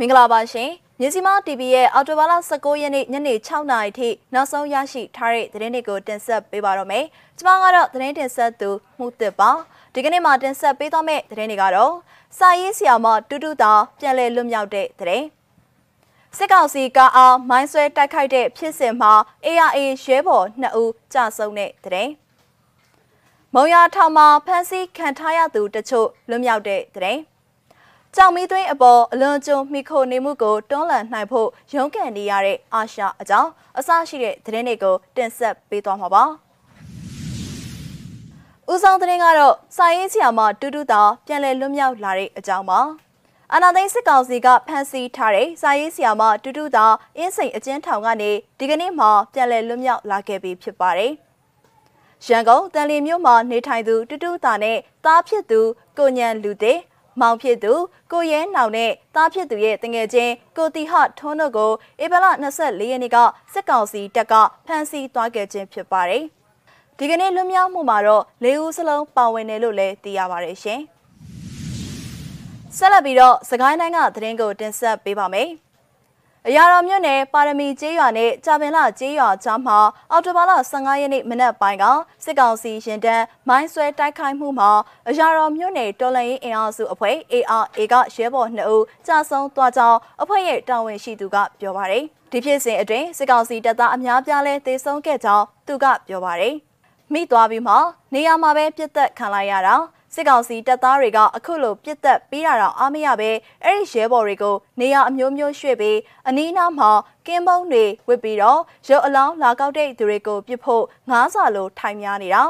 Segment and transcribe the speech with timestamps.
[0.00, 7.04] မင်္ဂလာပါရှင်မြစီမ TV ရဲ့အော်တိုဘာလ19ရက်နေ့ညနေ6နာရီထိနောက်ဆုံးရရှိထားတဲ့သတင်းတွေကိုတင်ဆက်ပေးပါတော့မယ်
[7.38, 9.50] ကျွန်မကတော့သတင်းတင်ဆက်သူမှုသစ်ပါ
[9.94, 11.94] ဒီကနေ့မှာတင်ဆက်ပေးသွားမယ့်သတင်းတွေကတော့
[12.38, 15.26] စာရေးဆရာမတူတူတာပြန်လည်လွတ်မြောက်တဲ့သတင်း
[16.36, 19.12] စစ်ကောင်စီကအားမိုင်းဆွဲတိုက်ခိုက်တဲ့ဖြစ်စဉ်မှာ
[19.46, 22.12] ARA ရဲဘော်2ဦးကြာဆုံးတဲ့သတင်း
[23.54, 27.20] မုံရထောင်မှာဖမ်းဆီးခံထားရသူတချို့လွတ်မြောက်တဲ့သတင်း
[28.16, 36.24] ကြောင်မီသွင်းအပေါ်အလွန်ကျွံမိခိုနေမှုကိုတွန်းလှန်နိုင်ဖို့ရုန်းကန်နေရတဲ့အာရှအကြောင်းအစရှိတဲ့သတင်းတွေကိုတင်ဆက်ပေးသွားမှာပါ။
[38.70, 42.80] ဦးဆောင်သတင်းကတော့စာရေးဆရာမတူတူတာပြန်လည်လွတ်မြောက်လာတဲ့အကြောင်းပါ။
[43.54, 46.86] အနာသိန်းစစ်ကောင်စီကဖမ်းဆီးထားတဲ့စာရေးဆရာမတူတူတာ
[47.16, 51.12] အင်းစိန်အကျဉ်းထောင်ကနေဒီကနေ့မှပြန်လည်လွတ်မြောက်လာခဲ့ပြီဖြစ်ပါတယ်။
[52.26, 55.60] ရန်ကုန်တန်လီမြို့မှာနေထိုင်သူတူတူတာနဲ့သားဖြစ်သူ
[55.98, 56.78] ကိုညံလူတဲ့
[57.20, 57.72] မောင်ဖြစ်သူ
[58.12, 61.70] ကိုရဲနောင်နဲ့သားဖြစ်သူရဲ့တငယ်ချင်းကိုတီဟထွန်းတို့ကို
[62.02, 62.26] ဧပြီလ
[62.58, 63.16] 24ရက်နေ့က
[63.52, 64.34] စစ်ကောင်စီတပ်က
[64.66, 66.24] ဖမ်းဆီးသွားခဲ့ခြင်းဖြစ်ပါတယ်။
[66.98, 70.80] ဒီကနေ့လွတ်မြောက်မှုမှာတော့၄ဦးစလုံးပါဝင်တယ်လို့လည်းသိရပါတယ်ရှင်။
[72.76, 75.50] ဆက်လက်ပြီးတော့စကိုင်းတိုင်းကသတင်းကိုတင်ဆက်ပေးပါမယ်။
[76.46, 79.78] အရာတော်မြို့နယ်ပါရမီကျေးရွာနဲ့ကြာပင်လကျေးရွာကြားမှာ
[80.10, 81.84] အော်တိုဘာလ15ရက်နေ့မနက်ပိုင်းက
[82.24, 84.70] စစ်ကောင်စီရင်တန်းမိုင်းဆွဲတိုက်ခိုက်မှုမှာ
[85.08, 96.54] အရာတော်မြို့နယ်တော်လှန်ရေးအင်အားစုအဖွဲ့ ARA ကရဲဘော်2ဦးကြာဆုံးသွားကြောင်းအဖွဲ့ရဲ့တာဝန်ရှိသူကပြောပါတယ်။ဒီဖြစ်စဉ်အတွင်းစစ်ကောင်စီတပ်သားအများပြားလဲသေဆုံးခဲ့ကြောင်းသူကပြောပါတယ်။
[97.12, 97.74] မိသွားပြီးမှ
[98.14, 99.74] နေရာမှာပဲပြစ်သက်ခံလိုက်ရတာ
[100.14, 103.30] စစ်ကောင်စီတပ်သားတွေကအခုလိုပြစ်တက်ပေးရတာအားမရပဲ
[103.64, 106.90] အဲ့ဒီရဲဘော်တွေကိုနေရာအမျိုးမျိုးရွှေ့ပြီးအနီးနားမှာ
[107.26, 112.42] ကင်းမုံတွေဝစ်ပြီးတော့ရုပ်အလောင်းလာကောက်တဲ့သူတွေကိုပြစ်ဖို့ငားစာလိုထိုင်များနေတာ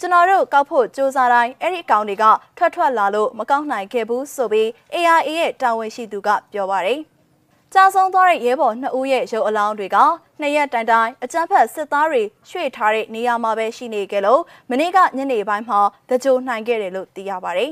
[0.00, 2.24] ကျွန်တော်တို့ကောက်ဖို့စူးစမ်းတိုင်းအဲ့ဒီအကောင့်တွေက
[2.56, 7.00] ထွက်ထွက်လာလို့မကောက်နိုင်ခဲ့ဘူးဆိုပြီး AIA ရဲ့တာဝန်ရှိသူကပြောပါတယ်။
[7.76, 9.96] ကြာဆုံးသွားတဲ့ရဲဘော်နှစ်ဦးရဲ့ရုပ်အလောင်းတွေက
[10.40, 17.70] နှစ်ရက်တိုင်တိုင်အကြမ်းဖက်စစ်သားတွေရွှေ့ထားတဲ့နေရာမှာပဲရှိနေကြလို့မနေ့ကညနေပိုင်းမှာတကြိုနိုင်ခဲ့တယ်လို့သိရပါတယ်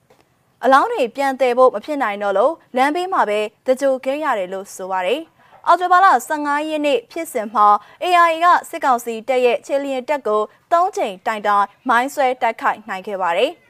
[0.64, 5.20] ။အလောင်းတွေပြန်တည်ဖို့မဖြစ်နိုင်တော့လို့လမ်းဘေးမှာပဲတကြိုခဲ့ရတယ်လို့ဆိုပါတယ်။
[5.66, 7.66] အော်တိုဘာလ15ရက်နေ့ဖြစ်စဉ်မှာ
[8.04, 10.42] AIA ကစစ်ကောင်စီတပ်ရဲ့ခြေလျင်တပ်ကို
[10.72, 13.52] ၃ချိန်တိုင်တိုင်မိုင်းဆွဲတိုက်ခိုက်နိုင်ခဲ့ပါတယ်။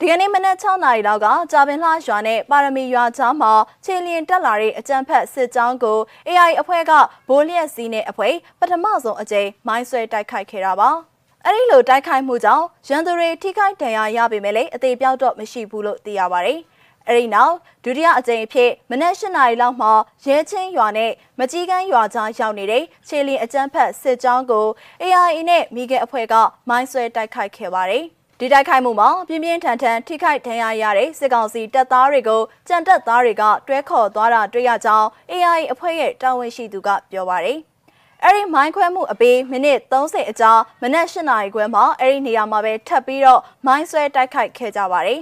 [0.00, 3.52] ဒီကနေ့မနက်6နာရီလောက်ကကြာပင်လှရွာနဲ့ပါရမီရွာကြားမှာ
[3.84, 5.98] ခြေလျင်တက်လာတဲ့အကြမ်းဖက်စစ်ကြောင်းကို
[6.28, 6.92] AI အဖွဲ့က
[7.28, 10.90] ဘိုးလျက်စီးနဲ့အဖွဲ့ပထမဆုံးအကြိမ်မိုင်းဆွဲတိုက်ခိုက်ခဲ့တာပါ။
[11.46, 16.58] အဲဒီလိုတိုက်ခိုက်မှုကြောင့်ရန်သူတွေထိခိုက်ဒဏ်ရာရပေမဲ့လည်းအသေးပြောက်တော့မရှိဘူးလို့သိရပါတယ်။
[17.08, 19.92] အဲဒီနောက်ဒုတိယအကြိမ်အဖြစ်မနက်၈နာရီလောက်မှာ
[20.24, 24.66] ရဲချင်းရွာနဲ့မကြီးကန်းရွာကြားရောက်နေတဲ့ခြေလျင်အကြမ်းဖက်စစ်ကြောင်းကို
[25.02, 26.34] AI နဲ့မိခဲအဖွဲ့က
[26.68, 28.06] မိုင်းဆွဲတိုက်ခိုက်ခဲ့ပါတယ်။
[28.40, 37.58] ဒီတိုက်ခိုက်မှုမှာပြင်းပြင်းထန်ထန်ထိခိုက်ဒဏ်ရာရတဲ့စစ်ကောင်စီတပ်သားတွေကိုကြံတက်သားတွေကတွဲခေါ်သွားတာတွေ့ရကြောင်း AI အဖွဲ့ရဲ့တာဝန်ရှိသူကပြောပါတယ်။
[38.24, 40.52] အဲဒီမိုင်းခွဲမှုအပြီးမိနစ်30အကြာ
[40.82, 45.20] မနက်၈နာရီခွဲမှာအဲဒီနေရာမှာပဲထပ်ပြီးတော့မိုင်းဆွဲတိုက်ခိုက်ခဲ့ကြပါတယ်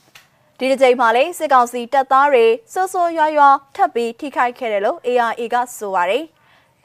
[0.58, 6.24] ။ဒီတစ်ကြိမ်မှာလည်းစစ်ကောင်စီတပ်သားတွေစိုးစိုးရွားရွားထပ်ပြီးထိခိုက်ခဲ့တယ်လို့ ARA ကဆိုပါတယ်။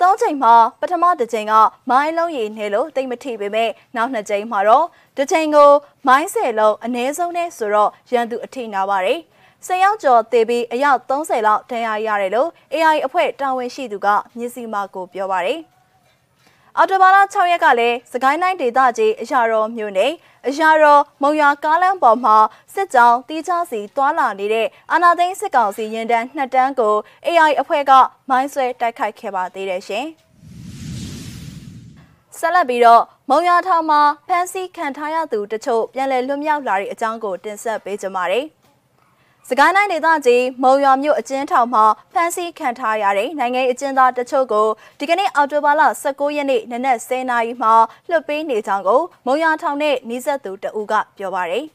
[0.01, 1.53] သုံးချိန်မှာပထမတစ်ချိန်က
[1.89, 4.85] မိုင်းလုံးရည်နေလို့တိတ်မထိပေမဲ့နောက်နှစ်ချိန်မှာတော့
[5.17, 5.71] တစ်ချိန်ကို
[6.07, 9.19] မိုင်းဆယ်လုံးအ ਨੇ ဆုံးနဲ့ဆိုတော့ရန်သူအထိနာပါတယ်။
[9.65, 14.07] ဆယ်ယောက်ကျော်တေပြီးအယောက်30လောက်ဒဏ်ရာရတယ်လို့ AI အဖွဲ့တာဝန်ရှိသူက
[14.37, 15.59] မြစ်စီမာကိုပြောပါတယ်။
[16.77, 20.11] အော်တိုဘာလ6ရက်ကလည်းစကိုင်းတိုင်းဒေသကြီးအရာတော်မြို့နယ်
[20.47, 22.37] အရာတော်မုံရွာကားလမ်းပေါ်မှာ
[22.73, 26.95] စစ်ကြောင်းတီးခြားစီတွာလာနေတဲ့အာနာသိန်းစစ်ကောင်စီရင်တန်းနှစ်တန်းကို
[27.27, 27.91] AI အဖွဲ့က
[28.29, 30.05] မိုင်းဆွဲတိုက်ခိုက်ခဲ့ပါသေးတယ်ရှင်။
[32.37, 38.45] ဆက်လက်ပြီးတော့မုံရွာထောင်မှာဖမ်းဆီးခံထားရသူတချို့ပြန်လည်လွတ်မြောက်လာတဲ့အကြောင်းကိုတင်ဆက်ပေးကြပါမယ်။
[39.53, 44.67] စကိုင်းတိုင်းဒေသကြီးမုံရွာမြို့အကျဉ်းထောင်မှာဖမ်းဆီးခံထားရတဲ့နိုင်ငံအကျဉ်းသားတချို့ကို
[44.99, 47.73] ဒီကနေ့အောက်တိုဘာလ19ရက်နေ့နနက်10:00နာရီမှာ
[48.09, 51.65] လွှတ်ပေးနေကြောင်းကိုမုံရွာထောင်နဲ့နှီးဆက်သူတဦးကပြောပါရယ်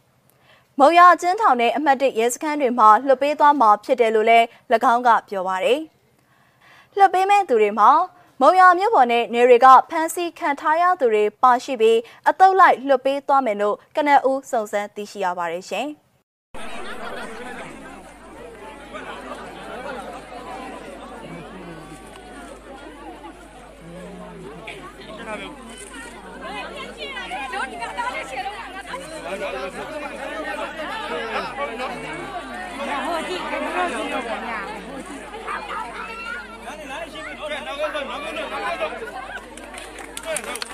[0.78, 4.47] မုံရွာကျင်းထောင်နဲ့အမှတ်၁ရဲစခန်းတွေမှာလွှတ်ပေးသွားမှာဖြစ်တယ်လို့လည်း၎
[4.92, 5.80] င်းကပြောပါရယ်
[6.97, 7.91] လွှတ်ပေးမဲ့သူတွေမှာ
[8.41, 11.98] မုံရွာမြို့ပေါ်နဲ့နေတွေကဖမ်းဆီးခံထားရသူတွေပါရှိပြီး
[12.28, 15.89] အတုပ်လိုက်လွှတ်ပေးသွားမယ်လို့ကနအူးစုံစမ်းသိရှိရပါတယ်ရှင်။
[29.38, 29.60] 来来
[36.86, 38.27] 来，先别走，拿个走，拿，拿，
[40.47, 40.66] 拿。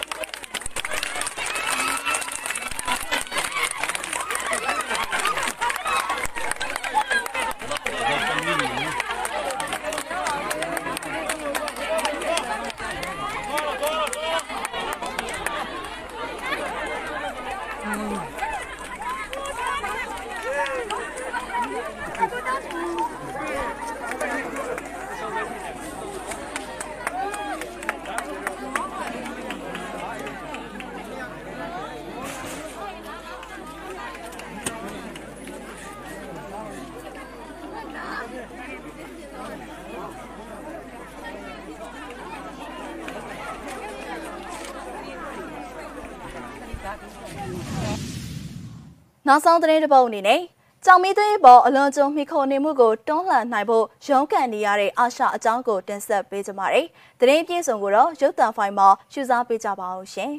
[49.33, 50.41] နောက်ဆုံးသတင်းတစ်ပုဒ်အနေနဲ့
[50.85, 56.87] ကြောင်မီသွေးပေါ်အလွန်ကျွံမိခိုနေမှုကိုတွန်းလှန်နိုင်ဖို့ရုန်းကန်နေရတဲ့အာရှအကြောင်းကိုတင်ဆက်ပေးကြပါမယ်။
[57.21, 60.33] သတင်းပြည့်စုံကိုတော့ရုပ်သံဖိုင်မှာရှုစားပေးကြပါအောင်ရှင်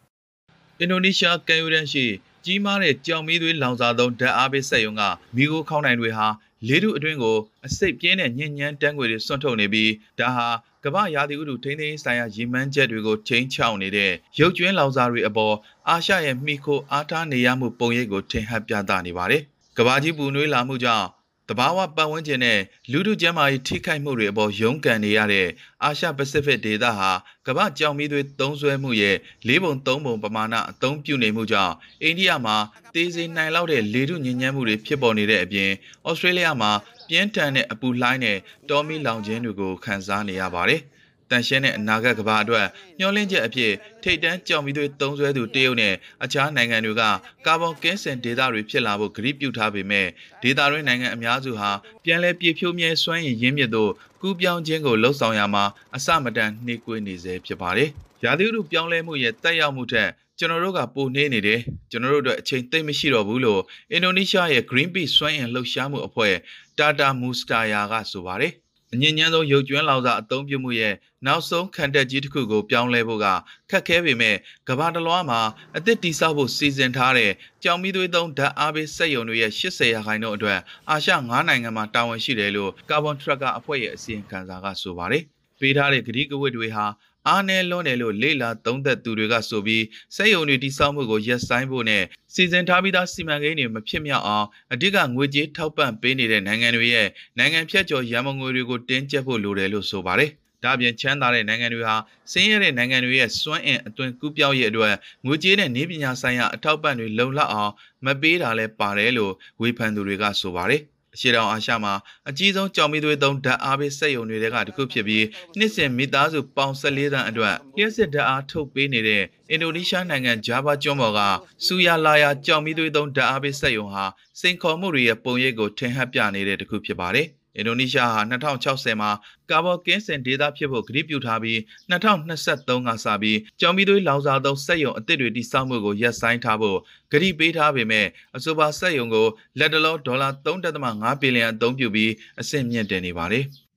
[0.80, 2.04] ။အင်ဒိုနီးရှားကံယူရန်ရှိ
[2.44, 5.02] ကြီးမားတဲ့ကြောင်မီသွေးလောင်စာသုံးဓာတ်အားပေးစက်ရုံက
[5.36, 6.26] မိခိုခေါင်းနိုင်တွေဟာ
[6.68, 7.36] လေးထုအတွင်းကို
[7.66, 10.48] အစိတ်ပြင်းတဲ့ညဉ့်ညမ်းတန်းငွေတွေစွန့်ထုတ်နေပြီးဒါဟာ
[10.84, 15.54] ကမ္ဘာရာသီဥတုထိန်းသိမ်းဆိုင်ရာရည်မှန်းချက်တွေကိုချိန်ချောက်နေတဲ့ရုပ်ကျွင်းလောင်စာတွေအပေါ်
[15.88, 19.42] အာရှရဲ့မိခိုအားထားနေရမှုပုံရိပ်ကိုထင်ဟပ်ပြသနေပါတယ်။
[19.78, 21.06] ကမ္ဘာကြီးပူနွေးလာမှုကြောင့်
[21.52, 22.58] တဘာဝပတ်ဝန်းကျင်နဲ့
[22.92, 25.48] လူထုကျန်းမာရေးထိခိုက်မှုတွေအပေါ်ရုန်းကန်နေရတဲ့
[25.82, 27.10] အာရှပစိဖိတ်ဒေသဟာ
[27.46, 29.16] ကမ္ဘာကြောင်မီးသွေးသုံးစွဲမှုရဲ့
[29.48, 32.56] ၄ပုံ၃ပုံပမာဏအသုံးပြုနေမှုကြောင့်အိန္ဒိယမှာ
[32.94, 35.70] တေးစေနိုင်လောက်တဲ့လေထုညဉ့်ညမ်းမှုတွေဖြစ်ပေါ်နေတဲ့အပြင်
[36.08, 36.70] ဩစတြေးလျမှာ
[37.08, 38.38] ပြင်းထန်တဲ့အပူလှိုင်းနဲ့
[38.68, 40.82] တောမီလောင်ခြင်းတွေကိုခံစားနေရပါတယ်။
[41.30, 42.66] တန်ရှင်းတဲ့အနာဂတ်ကမ္ဘာအတွက်
[42.98, 43.72] မျှော်လင့်ချက်အဖြစ်
[44.02, 45.94] ထိတ်တန်းကြောင်မီသွေးသုံးစွဲသူတရုတ်နဲ့
[46.24, 47.02] အခြားနိုင်ငံတွေက
[47.46, 50.06] ကာဗွန်ကင်းစင်ဒေတာတွေဖြစ်လာဖို့ကြိပြုထားပေမဲ့
[50.42, 51.70] ဒေတာရင်းနိုင်ငံအများစုဟာ
[52.04, 53.90] ပြန်လည်ပြည့်ဖြိုးမြဲစွမ်းရည်ရင်းမြစ်တို့
[54.20, 55.64] ကူးပြောင်းခြင်းကိုလှုံ့ဆော်ရမှာ
[55.96, 57.90] အစမတန်နှေးကွေးနေစေဖြစ်ပါတယ်။
[58.24, 61.60] ရာသီဥတုပြောင်းလဲမှုရဲ့တက်ရောက်မှုထက်ကျွန်တော်တို့ကပိုနေနေတယ်
[61.90, 63.62] ကျွန်တော်တို့အတွက်အချိန်သိမ့်မရှိတော့ဘူးလို့
[63.92, 66.34] အင်ဒိုနီးရှားရဲ့ Greenpeace စွမ်းအင်လှုပ်ရှားမှုအဖွဲ့
[66.78, 68.52] Tata Mustaya ကဆိုပါတယ်။
[68.94, 70.94] အငြင်းညမ်းဆုံးရုပ်ကျွမ်းလောင်စာအသုံးပြုမှုရဲ့
[71.26, 73.26] နောက်ဆုံးခံတက်ကြီးတစ်ခုကိုပြောင်းလဲဖို့က
[73.70, 74.36] ခက်ခဲပေမဲ့
[74.68, 75.40] ကမ္ဘာတလွှားမှာ
[75.76, 77.32] အသစ်တိဆောက်ဖို့စီစဉ်ထားတဲ့
[77.62, 80.58] ကြောင်မီသွေးသုံးဓာတ်အားပေးစက်ရုံတွေရဲ့80ရာခိုင်နှုန်းအတွက်
[80.90, 85.24] အာရှ9နိုင်ငံမှာတာဝန်ရှိတယ်လို့ကာဗွန်ထရက်ကာအဖွဲ့ရဲ့အစီရင်ခံစာကဆိုပါတယ်။
[85.60, 86.86] ပေးထားတဲ့ဂရီကဝတ်တွေဟာ
[87.28, 89.84] အားနည်းလွန်းတယ်လို့လေလာသုံးသက်သူတွေကဆိုပြီး
[90.16, 92.02] စက်ရုံတွေတိစောက်မှုကိုရပ်ဆိုင်းဖို့နဲ့
[92.34, 97.08] စီစဉ်ထားပြီးသားစီမံကိန်းတွေမဖြစ်မြောက်အောင်အဓိကငွေကြေးထောက်ပံ့ပေးနေတဲ့နိုင်ငံတွေရဲ့
[97.38, 100.30] နိုင်ငံဖြတ်ကျော်ရန်ပုံငွေတွေကိုတင်းကျပ်ဖို့လိုတယ်လို့ဆိုပါတယ်။
[100.64, 101.96] ဒါပြင်ချမ်းသာတဲ့နိုင်ငံတွေဟာ
[102.32, 104.94] ဆင်းရဲတဲ့နိုင်ငံတွေရဲ့စွမ်းအင်အသွင်ကူးပြောင်းရေးအတွက်
[105.26, 107.72] ငွေကြေးနဲ့နည်းပညာဆိုင်ရာအထောက်ပံ့တွေလုံလောက်အောင်
[108.04, 110.82] မပေးတာလည်းပါတယ်လို့ဝေဖန်သူတွေကဆိုပါတယ်။
[111.14, 111.94] အရှေ့တောင်အာရှမှာ
[112.28, 115.24] အကြီးဆုံးကြောင်မီသွေးသုံးဓာတ်အားပေးစက်ရုံတွေကတခုဖြစ်ပြီး
[115.58, 121.20] နှစ်စဉ်မိသားစုပေါင်14တန်းအတွက်လျှက်စစ်ဓာတ်အားထုတ်ပေးနေတဲ့အင်ဒိုနီးရှားနိုင်ငံဂျာဗာကျွန်းပေါ်က
[121.66, 124.04] စူယာလာယာကြောင်မီသွေးသုံးဓာတ်အားပေးစက်ရုံဟာ
[124.40, 129.10] စိန်ခေါ်မှုတွေရဲ့ပုံရိပ်ကိုထင်ဟပ်ပြနေတဲ့တခုဖြစ်ပါတယ်။ အင်ဒိုနီးရှားဟာ2060မှာ
[129.50, 131.58] ကာဗွန်ကင်းစင်ဒေသဖြစ်ဖို့ကတိပြုထားပြီး
[131.90, 136.78] 2023ကစပြီးကြောင်မီသွေးလောင်စာသုံးစက်ရုံအသစ်တွေတိစောက်မှုကိုရပ်ဆိုင်းထားဖို့
[137.12, 138.06] ကတိပေးထားပေမဲ့
[138.36, 139.26] အဆိုပါစက်ရုံကို
[139.58, 143.46] လက်တလောဒေါ်လာ3.5ဘီလီယံအသုံးပြုပြီးအဆင့်မြင့်တင်နေပါတယ်။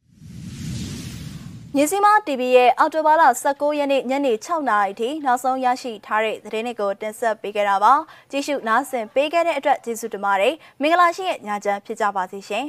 [1.78, 3.24] မြစီမ TV ရဲ့အော်တိုဘာလ
[3.54, 7.94] 19ရက်နေ့ညနေ6နာရီထိနောက်ဆုံးရရှိထားတဲ့သတင်းတွေကိုတင်ဆက်ပေးခဲ့တာပါ
[8.32, 12.66] ကြည့်ရှုနားဆင်ပေးခဲ့တဲ့အတွက်ကျေးဇူးတင်ပါတယ်မင်္ဂလာရှိတဲ့ညချမ်းဖြစ်ကြပါစေရှင်